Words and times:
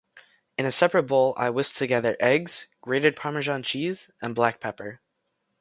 In 0.57 0.65
a 0.65 0.71
separate 0.71 1.03
bowl, 1.03 1.35
I 1.37 1.51
whisk 1.51 1.75
together 1.75 2.17
eggs, 2.19 2.65
grated 2.81 3.15
Parmesan 3.15 3.61
cheese, 3.61 4.09
and 4.19 4.33
black 4.33 4.59
pepper. 4.59 4.99